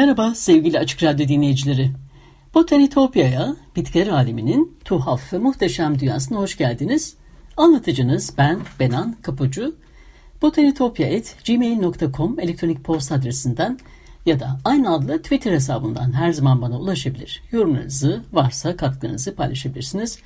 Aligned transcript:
Merhaba 0.00 0.34
sevgili 0.34 0.78
Açık 0.78 1.02
Radyo 1.02 1.28
dinleyicileri. 1.28 1.90
Botanitopya'ya, 2.54 3.56
bitkiler 3.76 4.06
aleminin 4.06 4.78
tuhaf 4.84 5.32
ve 5.32 5.38
muhteşem 5.38 5.98
dünyasına 5.98 6.38
hoş 6.38 6.56
geldiniz. 6.56 7.16
Anlatıcınız 7.56 8.34
ben 8.38 8.60
Benan 8.80 9.16
Kapucu. 9.22 9.76
botanitopya.gmail.com 10.42 12.40
elektronik 12.40 12.84
posta 12.84 13.14
adresinden 13.14 13.78
ya 14.26 14.40
da 14.40 14.58
aynı 14.64 14.94
adlı 14.94 15.22
Twitter 15.22 15.52
hesabından 15.52 16.12
her 16.12 16.32
zaman 16.32 16.62
bana 16.62 16.78
ulaşabilir. 16.78 17.42
Yorumlarınızı 17.52 18.22
varsa 18.32 18.76
katkınızı 18.76 19.34
paylaşabilirsiniz. 19.34 20.18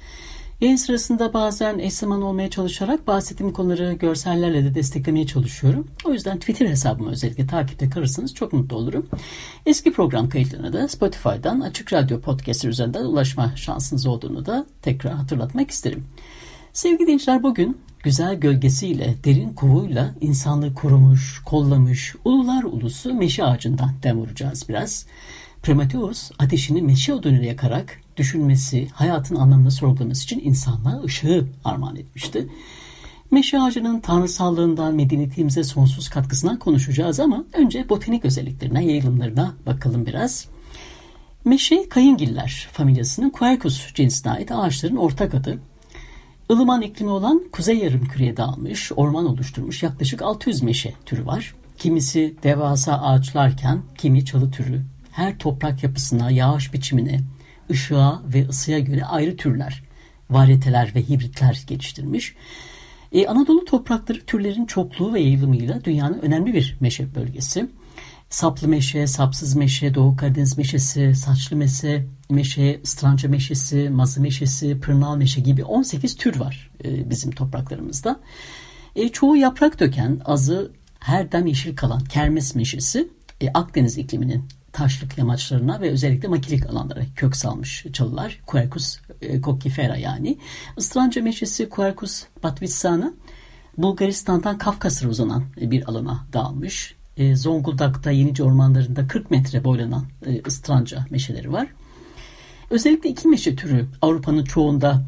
Yayın 0.60 0.76
sırasında 0.76 1.32
bazen 1.32 1.78
eş 1.78 1.92
zaman 1.92 2.22
olmaya 2.22 2.50
çalışarak 2.50 3.06
bahsettiğim 3.06 3.52
konuları 3.52 3.92
görsellerle 3.92 4.64
de 4.64 4.74
desteklemeye 4.74 5.26
çalışıyorum. 5.26 5.88
O 6.04 6.12
yüzden 6.12 6.38
Twitter 6.38 6.66
hesabımı 6.66 7.10
özellikle 7.10 7.46
takipte 7.46 7.90
kalırsanız 7.90 8.34
çok 8.34 8.52
mutlu 8.52 8.76
olurum. 8.76 9.06
Eski 9.66 9.92
program 9.92 10.28
kayıtlarına 10.28 10.72
da 10.72 10.88
Spotify'dan 10.88 11.60
Açık 11.60 11.92
Radyo 11.92 12.20
Podcast 12.20 12.64
üzerinden 12.64 13.04
ulaşma 13.04 13.56
şansınız 13.56 14.06
olduğunu 14.06 14.46
da 14.46 14.66
tekrar 14.82 15.14
hatırlatmak 15.14 15.70
isterim. 15.70 16.04
Sevgili 16.72 17.00
dinleyiciler 17.00 17.42
bugün 17.42 17.78
güzel 18.02 18.34
gölgesiyle, 18.34 19.14
derin 19.24 19.50
kovuyla 19.50 20.14
insanlığı 20.20 20.74
korumuş, 20.74 21.42
kollamış, 21.46 22.14
ulular 22.24 22.62
ulusu 22.62 23.14
meşe 23.14 23.44
ağacından 23.44 23.90
dem 24.02 24.16
vuracağız 24.18 24.68
biraz. 24.68 25.06
Prometheus 25.62 26.30
ateşini 26.38 26.82
meşe 26.82 27.14
odunuyla 27.14 27.46
yakarak 27.46 28.03
düşünmesi, 28.16 28.88
hayatın 28.92 29.36
anlamını 29.36 29.70
sorgulaması 29.70 30.24
için 30.24 30.40
insanlığa 30.44 31.02
ışığı 31.02 31.46
armağan 31.64 31.96
etmişti. 31.96 32.48
Meşe 33.30 33.60
ağacının 33.60 34.00
tanrısallığından 34.00 34.94
medeniyetimize 34.94 35.64
sonsuz 35.64 36.08
katkısından 36.08 36.58
konuşacağız 36.58 37.20
ama 37.20 37.44
önce 37.52 37.88
botanik 37.88 38.24
özelliklerine, 38.24 38.84
yayılımlarına 38.84 39.54
bakalım 39.66 40.06
biraz. 40.06 40.48
Meşe 41.44 41.88
kayıngiller 41.88 42.68
familyasının 42.72 43.30
Quercus 43.30 43.94
cinsine 43.94 44.32
ait 44.32 44.52
ağaçların 44.52 44.96
ortak 44.96 45.34
adı. 45.34 45.58
Ilıman 46.50 46.82
iklimi 46.82 47.10
olan 47.10 47.42
kuzey 47.52 47.78
yarım 47.78 48.04
küreye 48.04 48.36
dağılmış, 48.36 48.92
orman 48.96 49.26
oluşturmuş 49.26 49.82
yaklaşık 49.82 50.22
600 50.22 50.62
meşe 50.62 50.94
türü 51.06 51.26
var. 51.26 51.54
Kimisi 51.78 52.34
devasa 52.42 53.02
ağaçlarken 53.02 53.82
kimi 53.98 54.24
çalı 54.24 54.50
türü, 54.50 54.82
her 55.12 55.38
toprak 55.38 55.82
yapısına, 55.82 56.30
yağış 56.30 56.74
biçimine, 56.74 57.20
ışığa 57.70 58.22
ve 58.34 58.48
ısıya 58.48 58.78
göre 58.78 59.04
ayrı 59.04 59.36
türler, 59.36 59.82
varyeteler 60.30 60.92
ve 60.94 61.02
hibritler 61.02 61.64
geliştirmiş. 61.66 62.34
Ee, 63.12 63.26
Anadolu 63.26 63.64
toprakları 63.64 64.24
türlerin 64.24 64.66
çokluğu 64.66 65.14
ve 65.14 65.20
yayılımıyla 65.20 65.84
dünyanın 65.84 66.18
önemli 66.18 66.54
bir 66.54 66.76
meşe 66.80 67.14
bölgesi. 67.14 67.68
Saplı 68.30 68.68
meşe, 68.68 69.06
sapsız 69.06 69.56
meşe, 69.56 69.94
Doğu 69.94 70.16
Karadeniz 70.16 70.58
meşesi, 70.58 71.14
saçlı 71.14 71.56
meşe, 71.56 72.06
meşe, 72.30 72.80
stranca 72.84 73.28
meşesi, 73.28 73.90
mazı 73.90 74.20
meşesi, 74.20 74.80
pırnal 74.80 75.16
meşe 75.16 75.40
gibi 75.40 75.64
18 75.64 76.16
tür 76.16 76.40
var 76.40 76.70
e, 76.84 77.10
bizim 77.10 77.30
topraklarımızda. 77.30 78.20
E, 78.96 79.08
çoğu 79.08 79.36
yaprak 79.36 79.80
döken, 79.80 80.20
azı 80.24 80.72
her 81.00 81.32
dem 81.32 81.46
yeşil 81.46 81.76
kalan 81.76 82.04
kermes 82.04 82.54
meşesi 82.54 83.08
e, 83.40 83.48
Akdeniz 83.54 83.98
ikliminin 83.98 84.44
taşlık 84.74 85.18
yamaçlarına 85.18 85.80
ve 85.80 85.90
özellikle 85.90 86.28
makilik 86.28 86.70
alanlara 86.70 87.00
kök 87.16 87.36
salmış 87.36 87.86
çalılar. 87.92 88.40
Quercus 88.46 88.98
e, 89.20 89.40
coccifera 89.40 89.96
yani. 89.96 90.38
Istranca 90.76 91.22
meşesi 91.22 91.68
Quercus 91.68 92.24
batvitsana 92.42 93.12
Bulgaristan'dan 93.78 94.58
Kafkas'a 94.58 95.08
uzanan 95.08 95.44
e, 95.60 95.70
bir 95.70 95.90
alana 95.90 96.26
dağılmış. 96.32 96.94
E, 97.16 97.36
Zonguldak'ta 97.36 98.10
Yenice 98.10 98.42
ormanlarında 98.42 99.06
40 99.06 99.30
metre 99.30 99.64
boylanan 99.64 100.04
e, 100.26 100.42
ıstranca 100.46 101.06
meşeleri 101.10 101.52
var. 101.52 101.68
Özellikle 102.70 103.10
iki 103.10 103.28
meşe 103.28 103.56
türü 103.56 103.86
Avrupa'nın 104.02 104.44
çoğunda 104.44 105.02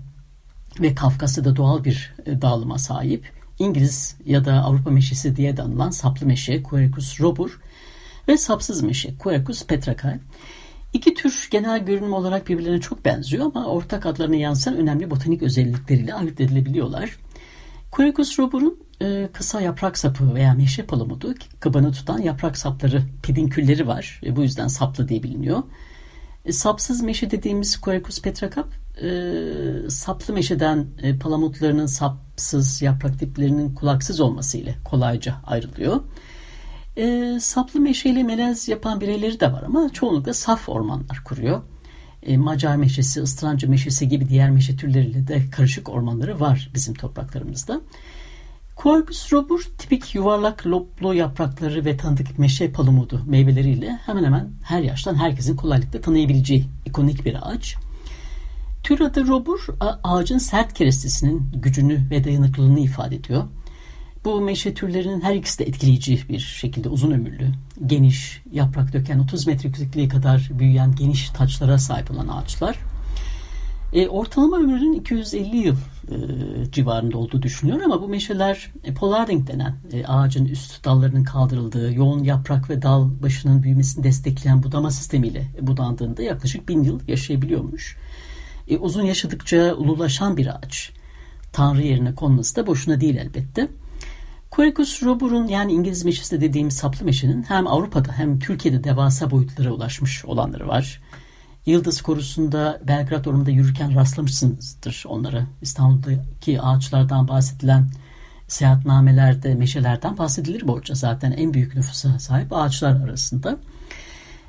ve 0.80 0.94
Kafkasya'da 0.94 1.56
doğal 1.56 1.84
bir 1.84 2.14
e, 2.26 2.42
dağılıma 2.42 2.78
sahip. 2.78 3.30
İngiliz 3.58 4.16
ya 4.26 4.44
da 4.44 4.52
Avrupa 4.52 4.90
meşesi 4.90 5.36
diye 5.36 5.56
de 5.56 5.62
anılan 5.62 5.90
saplı 5.90 6.26
meşe 6.26 6.62
Quercus 6.62 7.20
robur 7.20 7.60
ve 8.28 8.36
sapsız 8.36 8.82
meşe 8.82 9.18
Quercus 9.18 9.66
petracae. 9.66 10.20
İki 10.92 11.14
tür 11.14 11.48
genel 11.50 11.84
görünüm 11.84 12.12
olarak 12.12 12.48
birbirlerine 12.48 12.80
çok 12.80 13.04
benziyor 13.04 13.46
ama 13.46 13.66
ortak 13.66 14.06
adlarına 14.06 14.36
yansıyan 14.36 14.78
önemli 14.78 15.10
botanik 15.10 15.42
özellikleriyle 15.42 16.14
ayırt 16.14 16.40
edilebiliyorlar. 16.40 17.16
Quercus 17.90 18.38
robur'un 18.38 18.78
e, 19.02 19.28
kısa 19.32 19.60
yaprak 19.60 19.98
sapı 19.98 20.34
veya 20.34 20.54
meşe 20.54 20.86
palamudu 20.86 21.34
kabanı 21.60 21.92
tutan 21.92 22.18
yaprak 22.18 22.58
sapları, 22.58 23.02
pedinkülleri 23.22 23.86
var. 23.86 24.20
E, 24.24 24.36
bu 24.36 24.42
yüzden 24.42 24.68
saplı 24.68 25.08
diye 25.08 25.22
biliniyor. 25.22 25.62
E, 26.44 26.52
sapsız 26.52 27.02
meşe 27.02 27.30
dediğimiz 27.30 27.80
Quercus 27.80 28.22
petracap 28.22 28.68
e, 29.02 29.10
saplı 29.88 30.34
meşeden 30.34 30.86
e, 31.02 31.18
palamutlarının 31.18 31.86
sapsız 31.86 32.82
yaprak 32.82 33.20
diplerinin 33.20 33.74
kulaksız 33.74 34.20
olması 34.20 34.58
ile 34.58 34.74
kolayca 34.84 35.34
ayrılıyor. 35.46 36.00
E, 36.96 37.36
saplı 37.40 37.80
meşeyle 37.80 38.22
melez 38.22 38.68
yapan 38.68 39.00
bireyleri 39.00 39.40
de 39.40 39.52
var 39.52 39.62
ama 39.62 39.92
çoğunlukla 39.92 40.34
saf 40.34 40.68
ormanlar 40.68 41.22
kuruyor. 41.24 41.62
E, 42.22 42.36
Macar 42.36 42.76
meşesi, 42.76 43.22
ıstrancı 43.22 43.70
meşesi 43.70 44.08
gibi 44.08 44.28
diğer 44.28 44.50
meşe 44.50 44.76
türleriyle 44.76 45.26
de 45.28 45.50
karışık 45.50 45.88
ormanları 45.88 46.40
var 46.40 46.70
bizim 46.74 46.94
topraklarımızda. 46.94 47.80
Quercus 48.76 49.32
robur 49.32 49.62
tipik 49.78 50.14
yuvarlak 50.14 50.66
loblu 50.66 51.14
yaprakları 51.14 51.84
ve 51.84 51.96
tanıdık 51.96 52.38
meşe 52.38 52.72
palumudu 52.72 53.22
meyveleriyle 53.26 53.98
hemen 54.06 54.24
hemen 54.24 54.50
her 54.62 54.82
yaştan 54.82 55.14
herkesin 55.14 55.56
kolaylıkla 55.56 56.00
tanıyabileceği 56.00 56.64
ikonik 56.86 57.24
bir 57.24 57.50
ağaç. 57.50 57.76
Tür 58.82 59.00
adı 59.00 59.26
robur 59.26 59.66
ağacın 60.04 60.38
sert 60.38 60.72
kerestesinin 60.72 61.50
gücünü 61.54 62.10
ve 62.10 62.24
dayanıklılığını 62.24 62.80
ifade 62.80 63.16
ediyor. 63.16 63.44
Bu 64.26 64.40
meşe 64.40 64.74
türlerinin 64.74 65.20
her 65.20 65.34
ikisi 65.34 65.58
de 65.58 65.64
etkileyici 65.64 66.28
bir 66.28 66.38
şekilde 66.38 66.88
uzun 66.88 67.10
ömürlü, 67.10 67.48
geniş, 67.86 68.42
yaprak 68.52 68.92
döken 68.92 69.18
30 69.18 69.46
metre 69.46 69.68
yüksekliğe 69.68 70.08
kadar 70.08 70.50
büyüyen 70.52 70.94
geniş 70.94 71.30
taçlara 71.30 71.78
sahip 71.78 72.10
olan 72.10 72.28
ağaçlar. 72.28 72.76
E, 73.92 74.08
ortalama 74.08 74.56
ömrünün 74.58 74.92
250 74.92 75.56
yıl 75.56 75.76
e, 75.76 76.16
civarında 76.72 77.18
olduğu 77.18 77.42
düşünülüyor 77.42 77.82
ama 77.84 78.02
bu 78.02 78.08
meşeler 78.08 78.72
e, 78.84 78.94
polarding 78.94 79.48
denen 79.48 79.76
e, 79.92 80.06
ağacın 80.06 80.44
üst 80.44 80.84
dallarının 80.84 81.24
kaldırıldığı, 81.24 81.92
yoğun 81.92 82.24
yaprak 82.24 82.70
ve 82.70 82.82
dal 82.82 83.08
başının 83.22 83.62
büyümesini 83.62 84.04
destekleyen 84.04 84.62
budama 84.62 84.90
sistemiyle 84.90 85.46
budandığında 85.60 86.22
yaklaşık 86.22 86.68
bin 86.68 86.82
yıl 86.82 87.00
yaşayabiliyormuş. 87.08 87.96
E, 88.68 88.78
uzun 88.78 89.02
yaşadıkça 89.02 89.74
ululaşan 89.74 90.36
bir 90.36 90.56
ağaç. 90.56 90.92
Tanrı 91.52 91.82
yerine 91.82 92.14
konması 92.14 92.56
da 92.56 92.66
boşuna 92.66 93.00
değil 93.00 93.16
elbette. 93.16 93.68
Quercus 94.50 95.02
robur'un 95.02 95.46
yani 95.46 95.72
İngiliz 95.72 96.04
meşesi 96.04 96.40
dediğimiz 96.40 96.76
saplı 96.76 97.04
meşenin 97.04 97.42
hem 97.42 97.66
Avrupa'da 97.66 98.12
hem 98.12 98.38
Türkiye'de 98.38 98.84
devasa 98.84 99.30
boyutlara 99.30 99.70
ulaşmış 99.70 100.24
olanları 100.24 100.68
var. 100.68 101.02
Yıldız 101.66 102.02
Korusu'nda 102.02 102.80
Belgrad 102.88 103.24
Ormanı'nda 103.24 103.50
yürürken 103.50 103.94
rastlamışsınızdır 103.94 105.04
onlara. 105.08 105.46
İstanbul'daki 105.62 106.60
ağaçlardan 106.60 107.28
bahsedilen 107.28 107.90
seyahatnamelerde 108.48 109.54
meşelerden 109.54 110.18
bahsedilir 110.18 110.68
bolca 110.68 110.94
zaten 110.94 111.32
en 111.32 111.54
büyük 111.54 111.74
nüfusa 111.74 112.18
sahip 112.18 112.52
ağaçlar 112.52 113.04
arasında. 113.04 113.58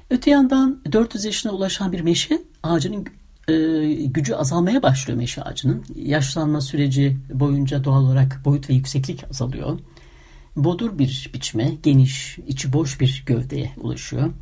Öte 0.10 0.32
yandan 0.32 0.80
400 0.92 1.26
yaşına 1.26 1.52
ulaşan 1.52 1.92
bir 1.92 2.02
meşe 2.02 2.42
ağacının 2.64 3.08
e, 3.48 3.54
gücü 4.06 4.34
azalmaya 4.34 4.84
başlıyor 4.84 5.18
meşe 5.18 5.42
ağacının. 5.42 5.86
Yaşlanma 5.96 6.62
süreci 6.62 7.18
boyunca 7.34 7.84
doğal 7.84 8.04
olarak 8.04 8.42
boyut 8.46 8.70
ve 8.70 8.74
yükseklik 8.74 9.24
azalıyor. 9.30 9.80
Bodur 10.56 11.00
bir 11.00 11.32
biçime, 11.34 11.72
geniş, 11.84 12.38
içi 12.48 12.74
boş 12.74 13.02
bir 13.02 13.24
gövdeye 13.26 13.72
ulaşıyor. 13.78 14.34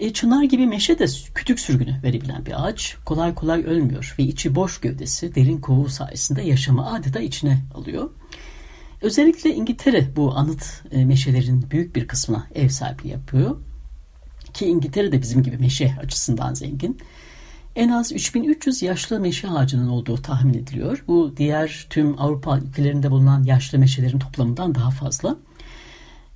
E, 0.00 0.12
çınar 0.12 0.44
gibi 0.44 0.66
meşe 0.66 0.98
de 0.98 1.06
kütük 1.34 1.60
sürgünü 1.60 2.02
verebilen 2.02 2.46
bir 2.46 2.66
ağaç. 2.66 2.96
Kolay 3.04 3.34
kolay 3.34 3.64
ölmüyor 3.64 4.14
ve 4.18 4.22
içi 4.22 4.54
boş 4.54 4.80
gövdesi 4.80 5.34
derin 5.34 5.60
kovuğu 5.60 5.88
sayesinde 5.88 6.42
yaşamı 6.42 6.92
adeta 6.92 7.20
içine 7.20 7.60
alıyor. 7.74 8.10
Özellikle 9.02 9.54
İngiltere 9.54 10.16
bu 10.16 10.36
anıt 10.36 10.82
e, 10.92 11.04
meşelerin 11.04 11.70
büyük 11.70 11.96
bir 11.96 12.06
kısmına 12.06 12.46
ev 12.54 12.68
sahipliği 12.68 13.08
yapıyor. 13.08 13.56
Ki 14.54 14.66
İngiltere 14.66 15.12
de 15.12 15.22
bizim 15.22 15.42
gibi 15.42 15.56
meşe 15.56 15.96
açısından 16.02 16.54
zengin. 16.54 16.98
En 17.76 17.88
az 17.88 18.12
3300 18.12 18.82
yaşlı 18.82 19.20
meşe 19.20 19.48
ağacının 19.48 19.88
olduğu 19.88 20.16
tahmin 20.16 20.54
ediliyor. 20.54 21.04
Bu 21.08 21.32
diğer 21.36 21.86
tüm 21.90 22.20
Avrupa 22.20 22.58
ülkelerinde 22.58 23.10
bulunan 23.10 23.42
yaşlı 23.44 23.78
meşelerin 23.78 24.18
toplamından 24.18 24.74
daha 24.74 24.90
fazla. 24.90 25.36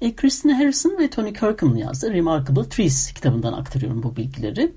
E, 0.00 0.16
Christina 0.16 0.58
Harrison 0.58 0.98
ve 0.98 1.10
Tony 1.10 1.32
Kirkham'ın 1.32 1.76
yazdığı 1.76 2.12
Remarkable 2.12 2.68
Trees 2.68 3.12
kitabından 3.12 3.52
aktarıyorum 3.52 4.02
bu 4.02 4.16
bilgileri. 4.16 4.72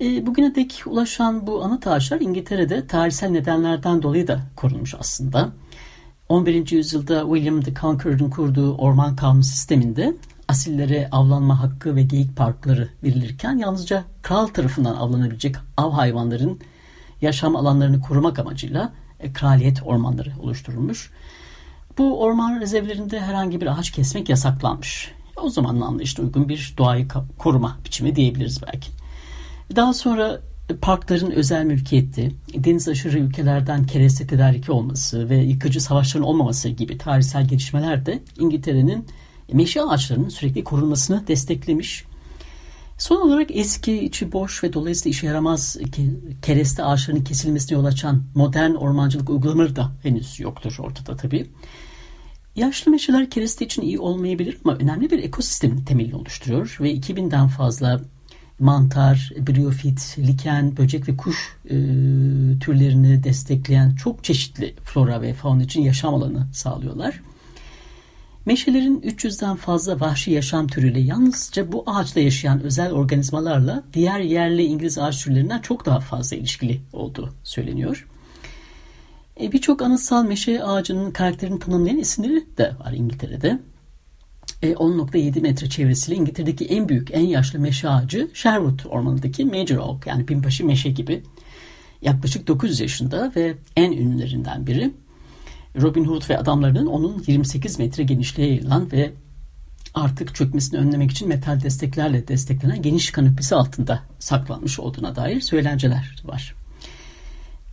E, 0.00 0.26
bugüne 0.26 0.54
dek 0.54 0.82
ulaşan 0.86 1.46
bu 1.46 1.64
anıt 1.64 1.86
ağaçlar 1.86 2.20
İngiltere'de 2.20 2.86
tarihsel 2.86 3.30
nedenlerden 3.30 4.02
dolayı 4.02 4.26
da 4.26 4.40
korunmuş 4.56 4.94
aslında. 4.98 5.52
11. 6.28 6.70
yüzyılda 6.70 7.22
William 7.22 7.60
the 7.60 7.74
Conqueror'ın 7.74 8.30
kurduğu 8.30 8.76
orman 8.76 9.16
kanunu 9.16 9.42
sisteminde 9.42 10.14
asillere 10.52 11.08
avlanma 11.12 11.60
hakkı 11.60 11.96
ve 11.96 12.02
geyik 12.02 12.36
parkları 12.36 12.88
verilirken 13.02 13.58
yalnızca 13.58 14.04
kral 14.22 14.46
tarafından 14.46 14.94
avlanabilecek 14.94 15.56
av 15.76 15.92
hayvanların 15.92 16.60
yaşam 17.20 17.56
alanlarını 17.56 18.00
korumak 18.00 18.38
amacıyla 18.38 18.92
e, 19.20 19.32
kraliyet 19.32 19.82
ormanları 19.82 20.32
oluşturulmuş. 20.40 21.10
Bu 21.98 22.20
orman 22.20 22.60
rezervlerinde 22.60 23.20
herhangi 23.20 23.60
bir 23.60 23.66
ağaç 23.66 23.90
kesmek 23.90 24.28
yasaklanmış. 24.28 25.12
O 25.42 25.48
zamanın 25.48 25.80
anlayışına 25.80 26.26
uygun 26.26 26.48
bir 26.48 26.74
doğayı 26.78 27.08
koruma 27.38 27.78
biçimi 27.84 28.16
diyebiliriz 28.16 28.62
belki. 28.62 28.90
Daha 29.76 29.92
sonra 29.92 30.40
parkların 30.80 31.30
özel 31.30 31.64
mülkiyeti, 31.64 32.32
deniz 32.54 32.88
aşırı 32.88 33.18
ülkelerden 33.18 33.86
kereste 33.86 34.26
tedariki 34.26 34.72
olması 34.72 35.28
ve 35.30 35.36
yıkıcı 35.36 35.80
savaşların 35.80 36.28
olmaması 36.28 36.68
gibi 36.68 36.98
tarihsel 36.98 37.48
gelişmeler 37.48 38.06
de 38.06 38.22
İngiltere'nin 38.38 39.06
meşe 39.52 39.82
ağaçlarının 39.82 40.28
sürekli 40.28 40.64
korunmasını 40.64 41.26
desteklemiş. 41.26 42.04
Son 42.98 43.16
olarak 43.16 43.50
eski, 43.50 44.04
içi 44.04 44.32
boş 44.32 44.64
ve 44.64 44.72
dolayısıyla 44.72 45.10
işe 45.10 45.26
yaramaz 45.26 45.76
kereste 46.42 46.84
ağaçlarının 46.84 47.24
kesilmesine 47.24 47.78
yol 47.78 47.84
açan 47.84 48.22
modern 48.34 48.74
ormancılık 48.74 49.30
uygulamaları 49.30 49.76
da 49.76 49.92
henüz 50.02 50.40
yoktur 50.40 50.76
ortada 50.78 51.16
tabii. 51.16 51.46
Yaşlı 52.56 52.90
meşeler 52.90 53.30
kereste 53.30 53.64
için 53.64 53.82
iyi 53.82 53.98
olmayabilir 53.98 54.58
ama 54.64 54.76
önemli 54.76 55.10
bir 55.10 55.18
ekosistemin 55.18 55.84
temelini 55.84 56.16
oluşturuyor 56.16 56.76
ve 56.80 56.94
2000'den 56.94 57.48
fazla 57.48 58.00
mantar, 58.58 59.32
briofit, 59.46 60.16
liken, 60.18 60.76
böcek 60.76 61.08
ve 61.08 61.16
kuş 61.16 61.56
e, 61.64 61.76
türlerini 62.60 63.24
destekleyen 63.24 63.94
çok 63.94 64.24
çeşitli 64.24 64.74
flora 64.84 65.22
ve 65.22 65.34
fauna 65.34 65.62
için 65.62 65.82
yaşam 65.82 66.14
alanı 66.14 66.46
sağlıyorlar. 66.52 67.20
Meşelerin 68.46 69.00
300'den 69.00 69.56
fazla 69.56 70.00
vahşi 70.00 70.30
yaşam 70.30 70.66
türüyle 70.66 71.00
yalnızca 71.00 71.72
bu 71.72 71.84
ağaçta 71.86 72.20
yaşayan 72.20 72.62
özel 72.62 72.92
organizmalarla 72.92 73.82
diğer 73.92 74.20
yerli 74.20 74.64
İngiliz 74.64 74.98
ağaç 74.98 75.24
türlerinden 75.24 75.60
çok 75.60 75.86
daha 75.86 76.00
fazla 76.00 76.36
ilişkili 76.36 76.80
olduğu 76.92 77.34
söyleniyor. 77.42 78.08
E, 79.40 79.52
Birçok 79.52 79.82
anıtsal 79.82 80.24
meşe 80.24 80.64
ağacının 80.64 81.10
karakterini 81.10 81.58
tanımlayan 81.58 81.98
isimleri 81.98 82.44
de 82.58 82.72
var 82.80 82.92
İngiltere'de. 82.92 83.58
E, 84.62 84.72
10.7 84.72 85.40
metre 85.40 85.68
çevresiyle 85.68 86.18
İngiltere'deki 86.18 86.64
en 86.64 86.88
büyük, 86.88 87.10
en 87.10 87.26
yaşlı 87.26 87.58
meşe 87.58 87.88
ağacı 87.88 88.30
Sherwood 88.34 88.80
ormanındaki 88.84 89.44
Major 89.44 89.76
Oak 89.76 90.06
yani 90.06 90.28
binbaşı 90.28 90.66
meşe 90.66 90.90
gibi. 90.90 91.22
Yaklaşık 92.02 92.46
900 92.48 92.80
yaşında 92.80 93.32
ve 93.36 93.54
en 93.76 93.92
ünlülerinden 93.92 94.66
biri. 94.66 94.90
Robin 95.80 96.04
Hood 96.04 96.30
ve 96.30 96.38
adamlarının 96.38 96.86
onun 96.86 97.24
28 97.26 97.78
metre 97.78 98.02
genişliğe 98.02 98.48
yayılan 98.48 98.92
ve 98.92 99.12
artık 99.94 100.34
çökmesini 100.34 100.80
önlemek 100.80 101.10
için 101.10 101.28
metal 101.28 101.60
desteklerle 101.60 102.28
desteklenen 102.28 102.82
geniş 102.82 103.10
kanopisi 103.10 103.54
altında 103.54 104.00
saklanmış 104.18 104.80
olduğuna 104.80 105.16
dair 105.16 105.40
söylenceler 105.40 106.22
var. 106.24 106.54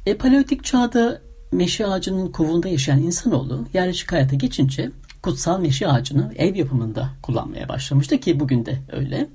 E, 0.06 0.18
paleolitik 0.18 0.64
çağda 0.64 1.22
meşe 1.52 1.88
ağacının 1.88 2.32
kovuğunda 2.32 2.68
yaşayan 2.68 3.00
insanoğlu 3.00 3.66
yerleşik 3.74 4.12
hayata 4.12 4.36
geçince 4.36 4.92
kutsal 5.22 5.60
meşe 5.60 5.88
ağacını 5.88 6.34
ev 6.36 6.56
yapımında 6.56 7.10
kullanmaya 7.22 7.70
başlamıştı 7.70 8.20
ki 8.20 8.40
bugün 8.40 8.66
de 8.66 8.80
öyle. 8.92 9.28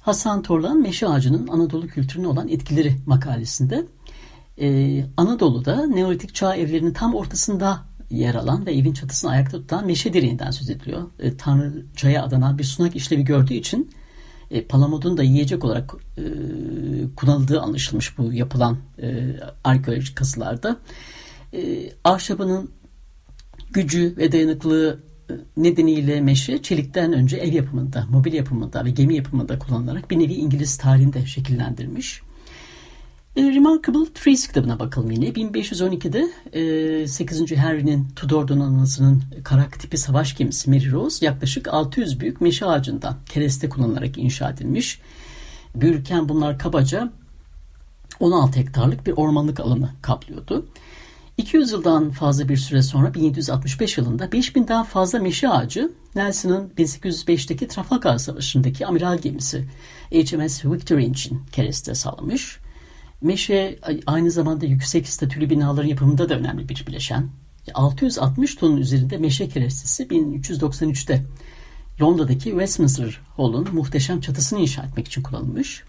Hasan 0.00 0.42
Torlan 0.42 0.80
meşe 0.80 1.08
ağacının 1.08 1.48
Anadolu 1.48 1.86
kültürüne 1.86 2.26
olan 2.28 2.48
etkileri 2.48 2.96
makalesinde 3.06 3.86
ee, 4.60 5.06
Anadolu'da 5.16 5.86
Neolitik 5.86 6.34
çağ 6.34 6.56
evlerinin 6.56 6.92
tam 6.92 7.14
ortasında 7.14 7.82
yer 8.10 8.34
alan 8.34 8.66
ve 8.66 8.74
evin 8.74 8.92
çatısını 8.92 9.30
ayakta 9.30 9.58
tutan 9.58 9.86
meşe 9.86 10.12
direğinden 10.12 10.50
söz 10.50 10.70
ediliyor. 10.70 11.02
E, 11.18 11.36
Tanrıçaya 11.36 12.24
adanan 12.24 12.58
bir 12.58 12.64
sunak 12.64 12.96
işlevi 12.96 13.24
gördüğü 13.24 13.54
için 13.54 13.90
e, 14.50 14.64
palamudun 14.64 15.16
da 15.16 15.22
yiyecek 15.22 15.64
olarak 15.64 15.94
e, 16.18 16.22
kullanıldığı 17.16 17.60
anlaşılmış 17.60 18.18
bu 18.18 18.32
yapılan 18.32 18.76
e, 19.02 19.36
arkeolojik 19.64 20.16
kazılarda. 20.16 20.76
E, 21.52 21.92
ahşabının 22.04 22.70
gücü 23.70 24.14
ve 24.16 24.32
dayanıklılığı 24.32 25.00
e, 25.30 25.34
nedeniyle 25.56 26.20
meşe 26.20 26.62
çelikten 26.62 27.12
önce 27.12 27.36
ev 27.36 27.52
yapımında, 27.52 28.06
mobil 28.10 28.32
yapımında 28.32 28.84
ve 28.84 28.90
gemi 28.90 29.16
yapımında 29.16 29.58
kullanılarak 29.58 30.10
bir 30.10 30.18
nevi 30.18 30.34
İngiliz 30.34 30.76
tarihinde 30.76 31.26
şekillendirmiş. 31.26 32.22
E, 33.36 33.42
Remarkable 33.42 34.12
Trees 34.14 34.46
kitabına 34.46 34.78
bakalım 34.78 35.10
yine. 35.10 35.28
1512'de 35.28 36.30
e, 37.02 37.06
8. 37.08 37.52
Henry'nin 37.56 38.08
Tudor 38.16 38.48
donanmasının 38.48 39.22
karak 39.44 39.80
tipi 39.80 39.98
savaş 39.98 40.36
gemisi 40.36 40.70
Mary 40.70 40.90
Rose 40.90 41.26
yaklaşık 41.26 41.68
600 41.68 42.20
büyük 42.20 42.40
meşe 42.40 42.66
ağacından 42.66 43.16
kereste 43.26 43.68
kullanılarak 43.68 44.18
inşa 44.18 44.50
edilmiş. 44.50 45.00
Büyürken 45.74 46.28
bunlar 46.28 46.58
kabaca 46.58 47.12
16 48.20 48.60
hektarlık 48.60 49.06
bir 49.06 49.12
ormanlık 49.12 49.60
alanı 49.60 49.90
kaplıyordu. 50.02 50.66
200 51.36 51.72
yıldan 51.72 52.10
fazla 52.10 52.48
bir 52.48 52.56
süre 52.56 52.82
sonra 52.82 53.14
1765 53.14 53.98
yılında 53.98 54.24
5000'den 54.24 54.84
fazla 54.84 55.18
meşe 55.18 55.48
ağacı 55.48 55.92
Nelson'ın 56.14 56.72
1805'teki 56.78 57.68
Trafalgar 57.68 58.18
Savaşı'ndaki 58.18 58.86
amiral 58.86 59.18
gemisi 59.18 59.64
HMS 60.10 60.64
Victory 60.64 61.04
için 61.04 61.42
kereste 61.52 61.94
sağlamış. 61.94 62.58
Meşe 63.20 63.78
aynı 64.06 64.30
zamanda 64.30 64.66
yüksek 64.66 65.08
statülü 65.08 65.50
binaların 65.50 65.88
yapımında 65.88 66.28
da 66.28 66.34
önemli 66.34 66.68
bir 66.68 66.84
bileşen. 66.86 67.28
660 67.74 68.54
tonun 68.54 68.76
üzerinde 68.76 69.18
meşe 69.18 69.48
kerestesi 69.48 70.06
1393'te 70.06 71.22
Londra'daki 72.00 72.50
Westminster 72.50 73.20
Hall'un 73.36 73.68
muhteşem 73.72 74.20
çatısını 74.20 74.58
inşa 74.58 74.82
etmek 74.82 75.06
için 75.06 75.22
kullanılmış. 75.22 75.84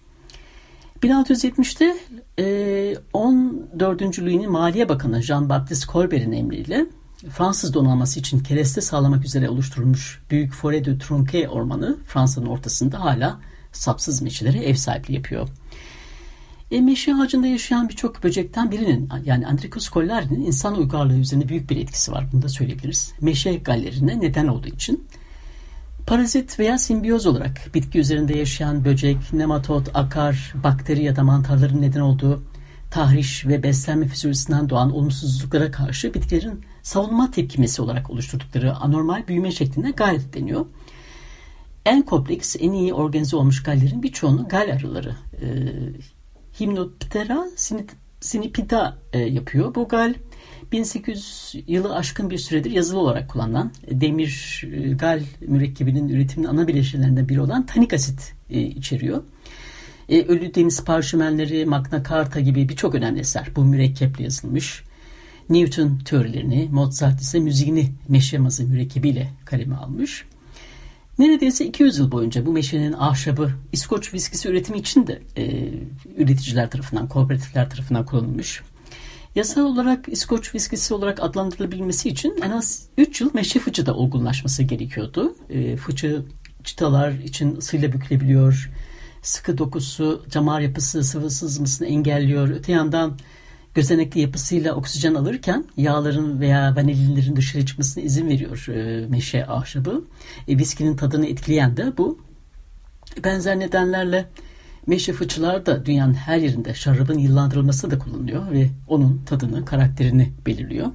1670'te 1.04 1.98
e, 2.40 2.96
14. 3.14 4.02
Louis'nin 4.02 4.52
Maliye 4.52 4.90
Bakanı 4.90 5.20
Jean-Baptiste 5.20 5.92
Colbert'in 5.92 6.32
emriyle 6.32 6.86
Fransız 7.30 7.74
donanması 7.74 8.20
için 8.20 8.40
kereste 8.40 8.82
sağlamak 8.82 9.26
üzere 9.26 9.50
oluşturulmuş 9.50 10.24
Büyük 10.32 10.54
Forêt 10.54 10.86
de 10.86 10.98
Tronquay 10.98 11.48
ormanı 11.48 11.98
Fransa'nın 12.06 12.46
ortasında 12.46 13.04
hala 13.04 13.40
sapsız 13.72 14.22
meşelere 14.22 14.58
ev 14.58 14.76
sahipliği 14.76 15.14
yapıyor. 15.14 15.48
E, 16.72 16.82
meşe 16.82 17.16
ağacında 17.16 17.48
yaşayan 17.48 17.90
birçok 17.90 18.24
böcekten 18.24 18.72
birinin 18.72 19.10
yani 19.26 19.48
Andricus 19.48 19.92
collari'nin 19.92 20.46
insan 20.46 20.78
uygarlığı 20.78 21.18
üzerinde 21.18 21.50
büyük 21.50 21.70
bir 21.70 21.78
etkisi 21.78 22.12
var. 22.12 22.26
Bunu 22.34 22.42
da 22.42 22.50
söyleyebiliriz. 22.50 23.14
Meşe 23.22 23.56
gallerine 23.56 24.20
neden 24.20 24.48
olduğu 24.48 24.68
için. 24.68 25.08
Parazit 26.08 26.60
veya 26.60 26.78
simbiyoz 26.78 27.28
olarak 27.28 27.74
bitki 27.74 28.00
üzerinde 28.00 28.38
yaşayan 28.38 28.86
böcek, 28.86 29.18
nematot, 29.34 29.90
akar, 29.94 30.54
bakteri 30.64 31.04
ya 31.04 31.16
da 31.16 31.24
mantarların 31.24 31.82
neden 31.82 32.00
olduğu 32.00 32.44
tahriş 32.92 33.46
ve 33.46 33.64
beslenme 33.64 34.08
fizyolojisinden 34.08 34.70
doğan 34.70 34.92
olumsuzluklara 34.92 35.72
karşı 35.72 36.14
bitkilerin 36.14 36.62
savunma 36.84 37.32
tepkimesi 37.32 37.82
olarak 37.82 38.10
oluşturdukları 38.10 38.76
anormal 38.76 39.28
büyüme 39.28 39.52
şeklinde 39.52 39.92
gal 39.92 40.20
deniyor. 40.34 40.66
En 41.86 42.02
kompleks, 42.02 42.56
en 42.60 42.72
iyi 42.72 42.94
organize 42.94 43.36
olmuş 43.36 43.64
gallerin 43.64 44.04
birçoğunu 44.04 44.48
gal 44.48 44.74
arıları 44.74 45.16
e, 45.42 45.48
Himnoptera 46.60 47.48
sinipida 48.20 48.98
e, 49.14 49.20
yapıyor. 49.20 49.76
Bu 49.76 49.88
gal 49.88 50.14
1800 50.72 51.56
yılı 51.68 51.96
aşkın 51.96 52.30
bir 52.30 52.38
süredir 52.38 52.72
yazılı 52.72 53.00
olarak 53.00 53.30
kullanılan 53.30 53.72
demir 53.92 54.64
e, 54.74 54.92
gal 54.92 55.22
mürekkebinin 55.42 56.10
üretiminin 56.10 56.50
ana 56.50 56.68
bileşenlerinden 56.68 57.30
biri 57.30 57.42
olan 57.42 57.66
tanik 57.66 57.94
asit 57.94 58.34
e, 58.50 58.62
içeriyor. 58.62 59.24
Ölü 60.10 60.56
deniz 60.56 60.86
parşömenleri, 60.86 61.66
Magna 61.66 62.04
Carta 62.04 62.40
gibi 62.40 62.70
birçok 62.70 62.96
önemli 62.96 63.20
eser 63.20 63.48
bu 63.56 63.66
mürekkeple 63.66 64.24
yazılmış. 64.24 64.84
Newton 65.50 66.00
teorilerini, 66.06 66.70
Mozart 66.72 67.22
ise 67.22 67.40
müziğini 67.40 67.92
meşe 68.10 68.38
mazı 68.38 68.64
mürekkebiyle 68.64 69.30
kaleme 69.46 69.76
almış. 69.76 70.26
Neredeyse 71.22 71.66
200 71.66 71.98
yıl 71.98 72.12
boyunca 72.12 72.46
bu 72.46 72.52
meşenin 72.52 72.94
ahşabı 72.94 73.52
İskoç 73.72 74.14
viskisi 74.14 74.50
üretimi 74.50 74.78
için 74.78 75.08
de 75.08 75.22
e, 75.38 75.74
üreticiler 76.18 76.70
tarafından, 76.70 77.08
kooperatifler 77.08 77.70
tarafından 77.70 78.06
kullanılmış. 78.06 78.62
Yasal 79.36 79.62
olarak 79.62 80.06
İskoç 80.08 80.56
viskisi 80.56 80.94
olarak 80.94 81.24
adlandırılabilmesi 81.24 82.10
için 82.10 82.40
en 82.44 82.52
az 82.52 82.88
3 82.98 83.22
yıl 83.22 83.30
meşe 83.34 83.60
fıçı 83.60 83.86
da 83.86 83.96
olgunlaşması 83.96 84.64
gerekiyordu. 84.64 85.36
E, 85.50 85.78
fıçı 85.78 86.26
çıtalar 86.64 87.12
için 87.12 87.56
ısıyla 87.56 87.94
bükülebiliyor. 87.94 88.72
Sıkı 89.22 89.58
dokusu, 89.58 90.26
camar 90.30 90.62
yapısı 90.62 91.04
sıvı 91.04 91.30
sızmasını 91.30 91.88
engelliyor. 91.88 92.50
Öte 92.50 92.72
yandan 92.72 93.18
gözenekli 93.76 94.22
yapısıyla 94.22 94.76
oksijen 94.76 95.14
alırken 95.14 95.66
yağların 95.78 96.40
veya 96.40 96.76
vanilinlerin 96.76 97.36
dışarı 97.36 97.66
çıkmasına 97.66 98.04
izin 98.04 98.30
veriyor 98.30 98.68
e, 98.68 99.08
meşe 99.08 99.48
ahşabı. 99.48 100.04
E, 100.48 100.58
viskinin 100.58 100.96
tadını 100.96 101.28
etkileyen 101.28 101.78
de 101.78 101.98
bu. 101.98 102.20
Benzer 103.24 103.60
nedenlerle 103.60 104.28
meşe 104.88 105.14
fıçılar 105.14 105.66
da 105.66 105.86
dünyanın 105.86 106.14
her 106.14 106.38
yerinde 106.38 106.74
şarabın 106.74 107.18
yıllandırılması 107.18 107.92
da 107.92 108.00
kullanılıyor 108.00 108.52
ve 108.52 108.70
onun 108.88 109.22
tadını, 109.26 109.66
karakterini 109.66 110.32
belirliyor. 110.46 110.88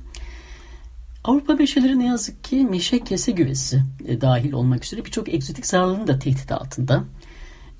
Avrupa 1.24 1.54
meşeleri 1.54 1.98
ne 1.98 2.06
yazık 2.06 2.44
ki 2.44 2.66
meşe 2.70 3.04
kese 3.04 3.32
güvesi 3.32 3.82
e, 4.06 4.20
dahil 4.20 4.52
olmak 4.52 4.84
üzere 4.84 5.04
birçok 5.04 5.34
egzotik 5.34 5.66
zararların 5.66 6.06
da 6.06 6.18
tehdit 6.18 6.52
altında. 6.52 7.04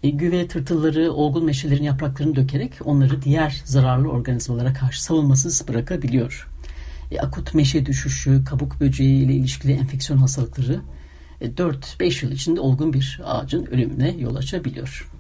E, 0.03 0.11
güve 0.11 0.49
tırtılları 0.49 1.13
olgun 1.13 1.45
meşelerin 1.45 1.83
yapraklarını 1.83 2.37
dökerek 2.37 2.73
onları 2.85 3.23
diğer 3.23 3.63
zararlı 3.65 4.09
organizmalara 4.09 4.73
karşı 4.73 5.03
savunmasız 5.03 5.69
bırakabiliyor. 5.69 6.49
E, 7.11 7.21
akut 7.21 7.55
meşe 7.55 7.87
düşüşü, 7.87 8.45
kabuk 8.45 8.81
böceği 8.81 9.25
ile 9.25 9.33
ilişkili 9.33 9.73
enfeksiyon 9.73 10.19
hastalıkları 10.19 10.81
e, 11.41 11.47
4-5 11.47 12.25
yıl 12.25 12.33
içinde 12.33 12.61
olgun 12.61 12.93
bir 12.93 13.21
ağacın 13.25 13.67
ölümüne 13.67 14.11
yol 14.19 14.37
açabiliyor. 14.37 15.11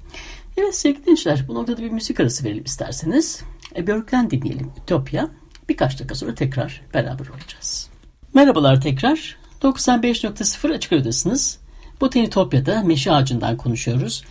Evet 0.56 0.74
sevgili 0.74 1.02
dinleyiciler 1.02 1.44
bu 1.48 1.54
noktada 1.54 1.82
bir 1.82 1.90
müzik 1.90 2.20
arası 2.20 2.44
verelim 2.44 2.64
isterseniz. 2.64 3.42
E, 3.76 3.86
Björk'ten 3.86 4.30
dinleyelim 4.30 4.70
Ütopya. 4.82 5.30
Birkaç 5.68 5.98
dakika 5.98 6.14
sonra 6.14 6.34
tekrar 6.34 6.82
beraber 6.94 7.26
olacağız. 7.28 7.88
Merhabalar 8.34 8.80
tekrar. 8.80 9.36
95.0 9.62 10.74
Açık 10.74 10.92
Radyo'dasınız. 10.92 11.58
Botanitopya'da 12.00 12.82
meşe 12.82 13.12
ağacından 13.12 13.56
konuşuyoruz. 13.56 14.24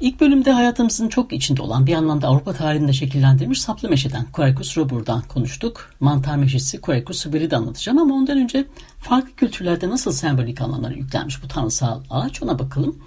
İlk 0.00 0.20
bölümde 0.20 0.52
hayatımızın 0.52 1.08
çok 1.08 1.32
içinde 1.32 1.62
olan 1.62 1.86
bir 1.86 1.94
anlamda 1.94 2.28
Avrupa 2.28 2.52
tarihinde 2.52 2.92
şekillendirilmiş 2.92 3.60
saplı 3.60 3.88
meşeden 3.88 4.24
Quercus 4.32 4.78
robur'dan 4.78 5.22
konuştuk. 5.22 5.90
Mantar 6.00 6.36
meşesi 6.36 6.80
Quercus 6.80 7.26
de 7.26 7.56
anlatacağım 7.56 7.98
ama 7.98 8.14
ondan 8.14 8.38
önce 8.38 8.64
farklı 8.98 9.36
kültürlerde 9.36 9.88
nasıl 9.88 10.12
sembolik 10.12 10.60
anlamlar 10.60 10.90
yüklenmiş 10.90 11.42
bu 11.42 11.48
tanrısal 11.48 12.02
ağaç 12.10 12.42
ona 12.42 12.58
bakalım. 12.58 12.98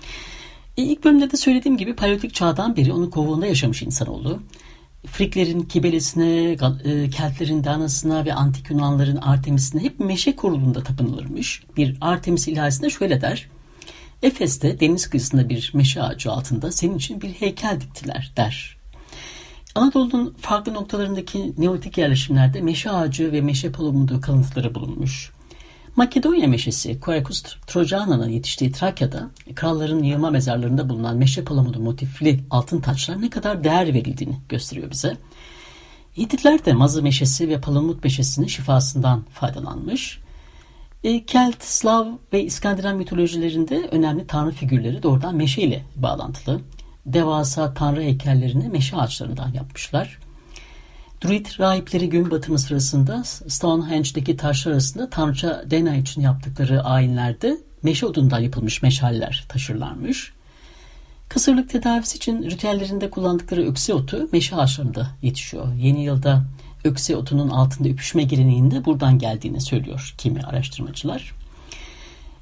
E, 0.77 0.84
ilk 0.84 1.03
bölümde 1.03 1.32
de 1.32 1.38
söylediğim 1.38 1.77
gibi 1.77 1.96
Paleolitik 1.96 2.34
çağdan 2.34 2.75
beri 2.75 2.94
onun 2.94 3.10
kovuğunda 3.10 3.46
yaşamış 3.46 3.82
insanoğlu. 3.82 4.39
Friklerin 5.06 5.62
Kibelesine, 5.62 6.51
e, 6.84 7.10
Keltlerin 7.10 7.63
Danasına 7.63 8.25
ve 8.25 8.34
Antik 8.34 8.70
Yunanların 8.70 9.17
Artemis'ine 9.17 9.84
hep 9.84 10.00
meşe 10.00 10.36
koruluğunda 10.36 10.84
tapınılırmış. 10.84 11.63
Bir 11.77 11.98
Artemis 12.01 12.48
ilahisinde 12.48 12.89
şöyle 12.89 13.22
der. 13.22 13.50
Efes'te 14.24 14.79
deniz 14.79 15.09
kıyısında 15.09 15.50
bir 15.50 15.71
meşe 15.74 16.03
ağacı 16.03 16.31
altında 16.31 16.71
senin 16.71 16.97
için 16.97 17.21
bir 17.21 17.29
heykel 17.29 17.81
diktiler 17.81 18.31
der. 18.38 18.77
Anadolu'nun 19.75 20.36
farklı 20.41 20.74
noktalarındaki 20.74 21.53
Neolitik 21.57 21.97
yerleşimlerde 21.97 22.62
meşe 22.62 22.91
ağacı 22.91 23.31
ve 23.31 23.41
meşe 23.41 23.71
palamudu 23.71 24.21
kalıntıları 24.21 24.75
bulunmuş. 24.75 25.31
Makedonya 25.95 26.47
meşesi 26.47 27.00
Quercus 27.00 27.43
trojana'nın 27.67 28.29
yetiştiği 28.29 28.71
Trakya'da 28.71 29.29
kralların 29.55 30.03
yığma 30.03 30.29
mezarlarında 30.29 30.89
bulunan 30.89 31.17
meşe 31.17 31.43
palamudu 31.43 31.79
motifli 31.79 32.39
altın 32.50 32.81
taçlar 32.81 33.21
ne 33.21 33.29
kadar 33.29 33.63
değer 33.63 33.93
verildiğini 33.93 34.38
gösteriyor 34.50 34.91
bize. 34.91 35.17
Hititler 36.17 36.65
de 36.65 36.74
mazı 36.74 37.03
meşesi 37.03 37.50
ve 37.50 37.62
palamut 37.62 38.03
meşesinin 38.03 38.47
şifasından 38.47 39.24
faydalanmış. 39.33 40.19
Kelt, 41.07 41.63
Slav 41.63 42.07
ve 42.33 42.43
İskandinav 42.43 42.95
mitolojilerinde 42.95 43.87
önemli 43.91 44.27
tanrı 44.27 44.51
figürleri 44.51 45.03
doğrudan 45.03 45.35
meşe 45.35 45.61
ile 45.61 45.83
bağlantılı. 45.95 46.59
Devasa 47.05 47.73
tanrı 47.73 48.01
heykellerini 48.01 48.67
meşe 48.69 48.97
ağaçlarından 48.97 49.53
yapmışlar. 49.53 50.19
Druid 51.23 51.45
rahipleri 51.59 52.09
gün 52.09 52.31
batımı 52.31 52.59
sırasında 52.59 53.23
Stonehenge'deki 53.23 54.37
taşlar 54.37 54.71
arasında 54.71 55.09
tanrıça 55.09 55.63
Dena 55.65 55.95
için 55.95 56.21
yaptıkları 56.21 56.83
ayinlerde 56.83 57.57
meşe 57.83 58.05
odundan 58.05 58.39
yapılmış 58.39 58.81
meşaller 58.81 59.45
taşırlarmış. 59.49 60.33
Kısırlık 61.29 61.69
tedavisi 61.69 62.17
için 62.17 62.43
ritüellerinde 62.43 63.09
kullandıkları 63.09 63.69
ökse 63.69 63.93
otu 63.93 64.29
meşe 64.31 64.55
ağaçlarında 64.55 65.07
yetişiyor. 65.21 65.73
Yeni 65.73 66.03
yılda 66.03 66.43
ökse 66.88 67.15
otunun 67.15 67.50
altında 67.50 67.89
öpüşme 67.89 68.24
geleneğinde 68.24 68.86
buradan 68.86 69.20
geldiğini 69.20 69.62
söylüyor 69.62 70.13
kimi 70.17 70.41
araştırmacılar. 70.41 71.34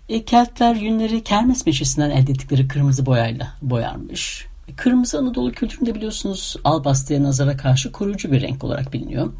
E, 0.10 0.26
Keltler 0.26 0.76
yünleri 0.76 1.24
kermes 1.24 1.66
meşesinden 1.66 2.10
elde 2.10 2.32
ettikleri 2.32 2.68
kırmızı 2.68 3.06
boyayla 3.06 3.48
boyarmış. 3.62 4.46
Kırmızı 4.76 5.20
Anadolu 5.20 5.52
kültüründe 5.52 5.96
biliyorsunuz 5.96 6.56
albastıya 6.64 7.24
nazara 7.24 7.58
karşı 7.58 7.92
koruyucu 7.92 8.32
bir 8.32 8.42
renk 8.42 8.64
olarak 8.64 8.94
biliniyor. 8.94 9.34